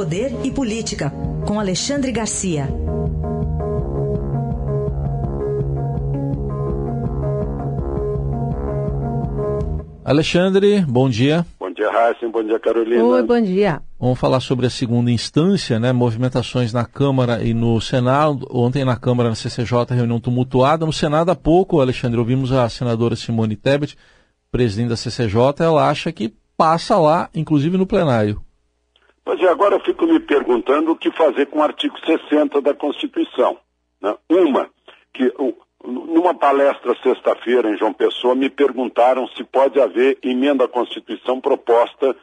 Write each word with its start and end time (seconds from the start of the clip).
Poder 0.00 0.34
e 0.42 0.50
Política, 0.50 1.12
com 1.46 1.60
Alexandre 1.60 2.10
Garcia. 2.10 2.66
Alexandre, 10.02 10.80
bom 10.88 11.06
dia. 11.10 11.44
Bom 11.60 11.70
dia, 11.70 11.90
Raíssa. 11.92 12.26
Bom 12.30 12.42
dia, 12.42 12.58
Carolina. 12.58 13.04
Oi, 13.04 13.22
bom 13.22 13.42
dia. 13.42 13.82
Vamos 13.98 14.18
falar 14.18 14.40
sobre 14.40 14.64
a 14.64 14.70
segunda 14.70 15.10
instância, 15.10 15.78
né? 15.78 15.92
Movimentações 15.92 16.72
na 16.72 16.86
Câmara 16.86 17.44
e 17.44 17.52
no 17.52 17.78
Senado. 17.78 18.48
Ontem 18.50 18.86
na 18.86 18.96
Câmara, 18.96 19.28
na 19.28 19.34
CCJ, 19.34 19.84
reunião 19.90 20.18
tumultuada. 20.18 20.86
No 20.86 20.94
Senado, 20.94 21.30
há 21.30 21.36
pouco, 21.36 21.78
Alexandre, 21.78 22.18
ouvimos 22.18 22.52
a 22.52 22.66
senadora 22.70 23.14
Simone 23.14 23.54
Tebet, 23.54 23.98
presidente 24.50 24.88
da 24.88 24.96
CCJ, 24.96 25.56
ela 25.58 25.90
acha 25.90 26.10
que 26.10 26.32
passa 26.56 26.96
lá, 26.96 27.28
inclusive 27.34 27.76
no 27.76 27.86
plenário. 27.86 28.40
É, 29.38 29.48
agora 29.48 29.76
eu 29.76 29.80
fico 29.80 30.06
me 30.06 30.18
perguntando 30.18 30.92
o 30.92 30.96
que 30.96 31.10
fazer 31.12 31.46
com 31.46 31.60
o 31.60 31.62
artigo 31.62 31.94
60 32.04 32.60
da 32.60 32.74
Constituição. 32.74 33.58
Né? 34.00 34.16
Uma, 34.28 34.68
que 35.12 35.32
numa 35.84 36.34
palestra 36.34 36.96
sexta-feira 37.02 37.70
em 37.70 37.76
João 37.76 37.92
Pessoa 37.92 38.34
me 38.34 38.50
perguntaram 38.50 39.28
se 39.28 39.44
pode 39.44 39.80
haver 39.80 40.18
emenda 40.22 40.64
à 40.64 40.68
Constituição 40.68 41.40
proposta 41.40 42.16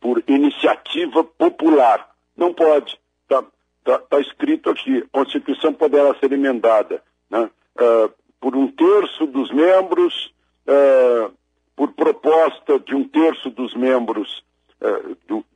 por 0.00 0.22
iniciativa 0.28 1.24
popular. 1.24 2.08
Não 2.36 2.54
pode. 2.54 2.98
Está 3.22 3.44
tá, 3.84 3.98
tá 3.98 4.20
escrito 4.20 4.70
aqui, 4.70 5.04
Constituição 5.10 5.72
poderá 5.72 6.14
ser 6.14 6.32
emendada 6.32 7.02
né? 7.28 7.50
uh, 7.76 8.12
por 8.40 8.56
um 8.56 8.68
terço 8.68 9.26
dos 9.26 9.50
membros, 9.52 10.32
uh, 10.66 11.32
por 11.74 11.92
proposta 11.92 12.78
de 12.78 12.94
um 12.94 13.06
terço 13.06 13.50
dos 13.50 13.74
membros 13.74 14.42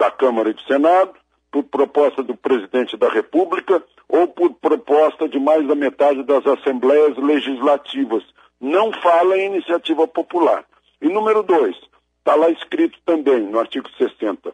da 0.06 0.10
Câmara 0.12 0.50
e 0.50 0.54
do 0.54 0.62
Senado, 0.62 1.14
por 1.50 1.64
proposta 1.64 2.22
do 2.22 2.36
presidente 2.36 2.96
da 2.96 3.08
República 3.08 3.82
ou 4.08 4.28
por 4.28 4.54
proposta 4.54 5.28
de 5.28 5.38
mais 5.38 5.66
da 5.66 5.74
metade 5.74 6.22
das 6.22 6.46
assembleias 6.46 7.16
legislativas. 7.16 8.22
Não 8.60 8.92
fala 8.92 9.36
em 9.36 9.46
iniciativa 9.46 10.06
popular. 10.06 10.64
E 11.02 11.08
número 11.08 11.42
dois, 11.42 11.76
está 12.18 12.36
lá 12.36 12.48
escrito 12.50 12.98
também 13.04 13.40
no 13.40 13.58
artigo 13.58 13.88
60. 13.98 14.52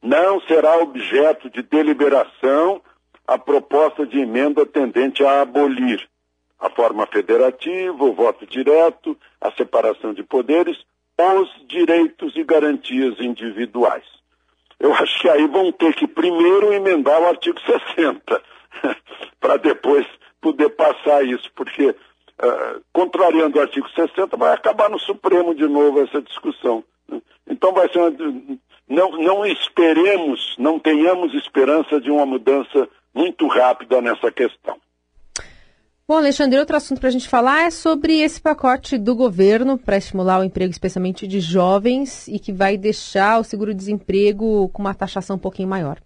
Não 0.00 0.40
será 0.42 0.78
objeto 0.78 1.50
de 1.50 1.62
deliberação 1.62 2.80
a 3.26 3.36
proposta 3.36 4.06
de 4.06 4.20
emenda 4.20 4.64
tendente 4.64 5.24
a 5.24 5.42
abolir 5.42 6.08
a 6.60 6.70
forma 6.70 7.06
federativa, 7.06 8.04
o 8.04 8.12
voto 8.12 8.46
direto, 8.46 9.18
a 9.40 9.50
separação 9.52 10.14
de 10.14 10.22
poderes, 10.22 10.78
os 11.18 11.66
direitos 11.66 12.36
e 12.36 12.44
garantias 12.44 13.18
individuais. 13.18 14.21
Eu 14.82 14.92
acho 14.94 15.20
que 15.20 15.28
aí 15.28 15.46
vão 15.46 15.70
ter 15.70 15.94
que 15.94 16.08
primeiro 16.08 16.72
emendar 16.72 17.22
o 17.22 17.28
artigo 17.28 17.56
60 17.60 18.42
para 19.40 19.56
depois 19.56 20.04
poder 20.40 20.70
passar 20.70 21.24
isso, 21.24 21.48
porque, 21.54 21.90
uh, 21.90 22.82
contrariando 22.92 23.58
o 23.58 23.62
artigo 23.62 23.88
60, 23.90 24.36
vai 24.36 24.52
acabar 24.52 24.90
no 24.90 24.98
Supremo 24.98 25.54
de 25.54 25.68
novo 25.68 26.02
essa 26.02 26.20
discussão. 26.20 26.82
Então 27.48 27.72
vai 27.72 27.88
ser 27.90 28.00
uma, 28.00 28.10
não, 28.88 29.12
não 29.12 29.46
esperemos, 29.46 30.56
não 30.58 30.80
tenhamos 30.80 31.32
esperança 31.32 32.00
de 32.00 32.10
uma 32.10 32.26
mudança 32.26 32.88
muito 33.14 33.46
rápida 33.46 34.00
nessa 34.02 34.32
questão. 34.32 34.76
Bom, 36.06 36.16
Alexandre, 36.16 36.58
outro 36.58 36.76
assunto 36.76 36.98
para 36.98 37.08
a 37.08 37.12
gente 37.12 37.28
falar 37.28 37.62
é 37.62 37.70
sobre 37.70 38.20
esse 38.20 38.42
pacote 38.42 38.98
do 38.98 39.14
governo 39.14 39.78
para 39.78 39.96
estimular 39.96 40.40
o 40.40 40.44
emprego, 40.44 40.72
especialmente 40.72 41.28
de 41.28 41.38
jovens, 41.38 42.26
e 42.26 42.40
que 42.40 42.52
vai 42.52 42.76
deixar 42.76 43.38
o 43.38 43.44
seguro-desemprego 43.44 44.68
com 44.70 44.82
uma 44.82 44.94
taxação 44.94 45.36
um 45.36 45.38
pouquinho 45.38 45.68
maior. 45.68 45.98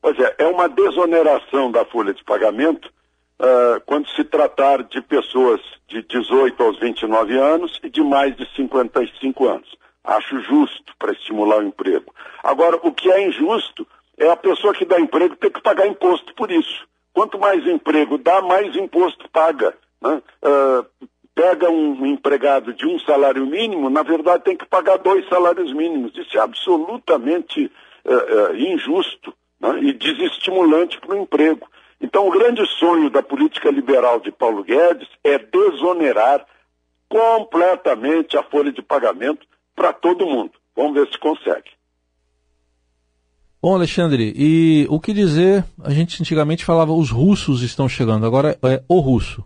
Pois 0.00 0.16
é, 0.18 0.36
é 0.38 0.46
uma 0.46 0.68
desoneração 0.68 1.72
da 1.72 1.84
folha 1.84 2.14
de 2.14 2.22
pagamento 2.22 2.86
uh, 2.86 3.80
quando 3.84 4.08
se 4.10 4.22
tratar 4.22 4.84
de 4.84 5.02
pessoas 5.02 5.60
de 5.88 6.02
18 6.02 6.62
aos 6.62 6.78
29 6.78 7.36
anos 7.36 7.80
e 7.82 7.90
de 7.90 8.00
mais 8.00 8.36
de 8.36 8.48
55 8.54 9.48
anos. 9.48 9.76
Acho 10.04 10.38
justo 10.40 10.92
para 10.98 11.12
estimular 11.12 11.58
o 11.58 11.66
emprego. 11.66 12.14
Agora, 12.44 12.78
o 12.80 12.92
que 12.92 13.10
é 13.10 13.26
injusto 13.26 13.86
é 14.16 14.30
a 14.30 14.36
pessoa 14.36 14.72
que 14.72 14.84
dá 14.84 15.00
emprego 15.00 15.34
ter 15.34 15.50
que 15.50 15.60
pagar 15.60 15.86
imposto 15.86 16.32
por 16.34 16.50
isso. 16.50 16.86
Quanto 17.12 17.38
mais 17.38 17.66
emprego 17.66 18.18
dá, 18.18 18.40
mais 18.40 18.74
imposto 18.76 19.28
paga. 19.30 19.74
Né? 20.00 20.22
Uh, 20.42 21.08
pega 21.34 21.70
um 21.70 22.06
empregado 22.06 22.74
de 22.74 22.86
um 22.86 22.98
salário 23.00 23.46
mínimo, 23.46 23.88
na 23.88 24.02
verdade 24.02 24.44
tem 24.44 24.56
que 24.56 24.66
pagar 24.66 24.98
dois 24.98 25.26
salários 25.28 25.72
mínimos. 25.72 26.16
Isso 26.16 26.36
é 26.36 26.40
absolutamente 26.40 27.70
uh, 28.04 28.52
uh, 28.52 28.56
injusto 28.56 29.34
né, 29.60 29.78
e 29.82 29.92
desestimulante 29.92 31.00
para 31.00 31.14
o 31.14 31.18
emprego. 31.18 31.68
Então, 32.00 32.26
o 32.26 32.30
grande 32.32 32.66
sonho 32.78 33.08
da 33.08 33.22
política 33.22 33.70
liberal 33.70 34.18
de 34.18 34.32
Paulo 34.32 34.64
Guedes 34.64 35.08
é 35.22 35.38
desonerar 35.38 36.44
completamente 37.08 38.36
a 38.36 38.42
folha 38.42 38.72
de 38.72 38.82
pagamento 38.82 39.46
para 39.76 39.92
todo 39.92 40.26
mundo. 40.26 40.52
Vamos 40.74 40.94
ver 40.94 41.06
se 41.12 41.18
consegue. 41.18 41.70
Bom, 43.62 43.76
Alexandre, 43.76 44.32
e 44.34 44.88
o 44.90 44.98
que 44.98 45.12
dizer? 45.12 45.62
A 45.84 45.90
gente 45.90 46.20
antigamente 46.20 46.64
falava 46.64 46.90
os 46.90 47.12
russos 47.12 47.62
estão 47.62 47.88
chegando, 47.88 48.26
agora 48.26 48.58
é 48.60 48.82
o 48.88 48.98
russo. 48.98 49.44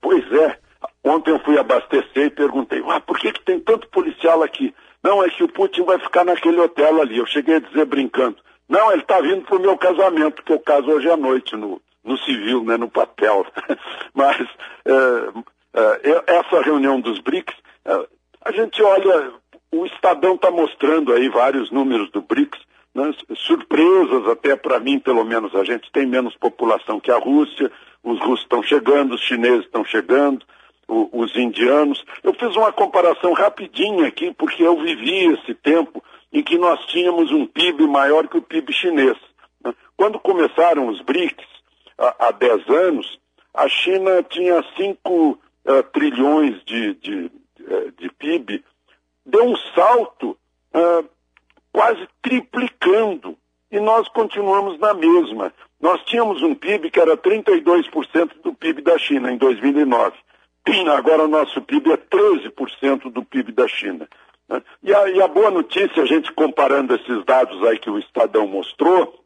Pois 0.00 0.24
é. 0.32 0.58
Ontem 1.04 1.30
eu 1.30 1.38
fui 1.38 1.56
abastecer 1.56 2.26
e 2.26 2.30
perguntei, 2.30 2.82
ah, 2.88 2.98
por 2.98 3.16
que, 3.16 3.32
que 3.32 3.44
tem 3.44 3.60
tanto 3.60 3.88
policial 3.90 4.42
aqui? 4.42 4.74
Não, 5.00 5.22
é 5.22 5.28
que 5.28 5.44
o 5.44 5.48
Putin 5.48 5.84
vai 5.84 6.00
ficar 6.00 6.24
naquele 6.24 6.58
hotel 6.58 7.00
ali. 7.00 7.18
Eu 7.18 7.26
cheguei 7.26 7.54
a 7.54 7.60
dizer 7.60 7.84
brincando, 7.84 8.38
não, 8.68 8.90
ele 8.90 9.02
está 9.02 9.20
vindo 9.20 9.42
para 9.42 9.56
o 9.56 9.60
meu 9.60 9.78
casamento, 9.78 10.42
que 10.42 10.52
eu 10.52 10.58
caso 10.58 10.88
hoje 10.88 11.08
à 11.08 11.16
noite, 11.16 11.54
no, 11.54 11.80
no 12.02 12.18
civil, 12.18 12.64
né, 12.64 12.76
no 12.76 12.90
papel. 12.90 13.46
Mas 14.12 14.36
é, 14.84 16.10
é, 16.10 16.38
essa 16.38 16.60
reunião 16.60 17.00
dos 17.00 17.20
BRICS, 17.20 17.54
é, 17.84 18.08
a 18.46 18.50
gente 18.50 18.82
olha, 18.82 19.30
o 19.70 19.86
Estadão 19.86 20.34
está 20.34 20.50
mostrando 20.50 21.12
aí 21.12 21.28
vários 21.28 21.70
números 21.70 22.10
do 22.10 22.20
BRICS, 22.20 22.58
né, 22.94 23.12
surpresas 23.36 24.28
até 24.28 24.54
para 24.56 24.78
mim, 24.78 24.98
pelo 24.98 25.24
menos, 25.24 25.54
a 25.54 25.64
gente 25.64 25.90
tem 25.90 26.06
menos 26.06 26.36
população 26.36 27.00
que 27.00 27.10
a 27.10 27.18
Rússia, 27.18 27.70
os 28.02 28.20
russos 28.20 28.44
estão 28.44 28.62
chegando, 28.62 29.14
os 29.14 29.22
chineses 29.22 29.64
estão 29.64 29.84
chegando, 29.84 30.44
o, 30.86 31.08
os 31.12 31.34
indianos. 31.36 32.04
Eu 32.22 32.34
fiz 32.34 32.54
uma 32.56 32.72
comparação 32.72 33.32
rapidinha 33.32 34.06
aqui, 34.06 34.32
porque 34.32 34.62
eu 34.62 34.80
vivi 34.80 35.32
esse 35.32 35.54
tempo 35.54 36.02
em 36.32 36.42
que 36.42 36.58
nós 36.58 36.84
tínhamos 36.86 37.30
um 37.30 37.46
PIB 37.46 37.86
maior 37.86 38.28
que 38.28 38.36
o 38.36 38.42
PIB 38.42 38.72
chinês. 38.72 39.16
Né? 39.64 39.74
Quando 39.96 40.18
começaram 40.18 40.88
os 40.88 41.00
BRICS, 41.00 41.46
há, 41.98 42.26
há 42.28 42.30
10 42.32 42.68
anos, 42.68 43.18
a 43.54 43.68
China 43.68 44.22
tinha 44.24 44.62
5 44.76 45.10
uh, 45.10 45.38
eh, 45.64 45.82
trilhões 45.82 46.62
de, 46.64 46.94
de, 46.94 47.30
eh, 47.66 47.92
de, 47.96 48.10
PIB, 48.10 48.64
deu 49.24 49.44
um 49.44 49.56
salto 49.74 50.36
uh, 50.74 51.08
quase 51.72 52.06
triplicando, 52.20 53.38
e 53.70 53.73
nós 53.84 54.08
continuamos 54.08 54.78
na 54.78 54.94
mesma. 54.94 55.52
Nós 55.80 56.02
tínhamos 56.04 56.42
um 56.42 56.54
PIB 56.54 56.90
que 56.90 56.98
era 56.98 57.16
32% 57.16 58.30
do 58.42 58.54
PIB 58.54 58.82
da 58.82 58.98
China 58.98 59.30
em 59.30 59.36
2009. 59.36 60.16
Agora 60.96 61.24
o 61.24 61.28
nosso 61.28 61.60
PIB 61.60 61.92
é 61.92 61.96
13% 61.96 63.12
do 63.12 63.22
PIB 63.22 63.52
da 63.52 63.68
China. 63.68 64.08
Né? 64.48 64.62
E 64.82 64.94
a, 64.94 65.08
e 65.10 65.20
a 65.20 65.28
boa 65.28 65.50
notícia, 65.50 66.02
a 66.02 66.06
gente 66.06 66.32
comparando 66.32 66.94
esses 66.94 67.24
dados 67.24 67.62
aí 67.64 67.78
que 67.78 67.90
o 67.90 67.98
Estadão 67.98 68.46
mostrou, 68.46 69.22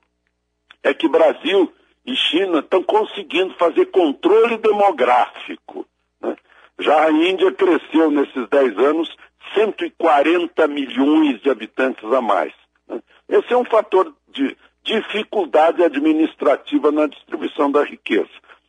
é 0.82 0.92
que 0.92 1.08
Brasil 1.08 1.72
e 2.04 2.16
China 2.16 2.58
estão 2.58 2.82
conseguindo 2.82 3.54
fazer 3.54 3.86
controle 3.86 4.56
demográfico. 4.58 5.86
Né? 6.20 6.36
Já 6.80 7.06
a 7.06 7.10
Índia 7.10 7.52
cresceu 7.52 8.10
nesses 8.10 8.48
10 8.48 8.78
anos 8.78 9.16
140 9.54 10.66
milhões 10.66 11.40
de 11.40 11.50
habitantes 11.50 12.04
a 12.12 12.20
mais. 12.20 12.52
Né? 12.88 13.00
Esse 13.28 13.52
é 13.52 13.56
um 13.56 13.64
fator 13.64 14.12
de 14.32 14.56
dificuldade 14.84 15.82
administrativa 15.82 16.90
na 16.90 17.06
distribuição 17.06 17.70
da 17.70 17.84
riqueza. 17.84 18.28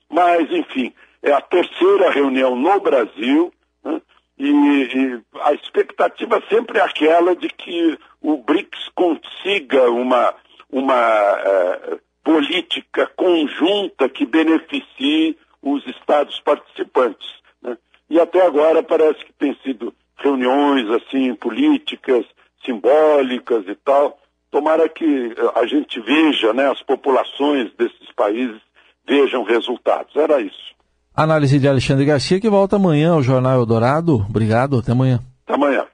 Mas, 0.10 0.52
enfim, 0.52 0.94
é 1.22 1.32
a 1.32 1.42
terceira 1.42 2.10
reunião 2.10 2.56
no 2.56 2.80
Brasil 2.80 3.54
e, 4.40 4.50
e, 4.50 5.22
a 5.42 5.54
expectativa 5.54 6.42
sempre 6.50 6.80
é 6.80 6.82
aquela 6.82 7.36
de 7.36 7.50
que 7.50 8.00
o 8.22 8.38
BRICS 8.38 8.90
consiga 8.96 9.92
uma, 9.92 10.34
uma 10.72 11.34
uh, 11.34 12.00
política 12.24 13.06
conjunta 13.18 14.08
que 14.08 14.26
beneficie 14.26 15.38
os 15.62 15.86
Estados 15.88 16.40
participantes. 16.40 17.28
Né? 17.62 17.78
E 18.10 18.18
até 18.18 18.46
agora 18.46 18.82
parece 18.82 19.26
que 19.26 19.34
tem 19.34 19.58
sido 19.62 19.94
reuniões 20.16 20.90
assim 20.90 21.36
políticas, 21.36 22.26
simbólicas 22.64 23.68
e 23.68 23.76
tal. 23.76 24.18
Tomara 24.52 24.90
que 24.90 25.36
a 25.56 25.66
gente 25.66 26.00
veja, 26.02 26.54
né, 26.54 26.70
as 26.70 26.82
populações 26.82 27.72
desses 27.78 28.12
países 28.16 28.60
vejam 29.08 29.44
resultados. 29.44 30.16
Era 30.16 30.42
isso. 30.42 30.70
Análise 31.16 31.60
de 31.60 31.68
Alexandre 31.68 32.06
Garcia, 32.06 32.40
que 32.40 32.50
volta 32.50 32.78
amanhã 32.78 33.14
ao 33.14 33.22
Jornal 33.22 33.60
Eldorado. 33.60 34.26
Obrigado, 34.30 34.80
até 34.80 34.92
amanhã. 34.92 35.20
Até 35.46 35.56
amanhã. 35.56 35.86